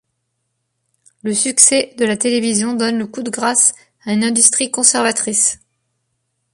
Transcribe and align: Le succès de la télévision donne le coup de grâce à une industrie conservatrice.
Le 1.21 1.31
succès 1.35 1.93
de 1.99 2.05
la 2.05 2.17
télévision 2.17 2.73
donne 2.73 2.97
le 2.97 3.05
coup 3.05 3.21
de 3.21 3.29
grâce 3.29 3.75
à 4.03 4.13
une 4.13 4.23
industrie 4.23 4.71
conservatrice. 4.71 5.59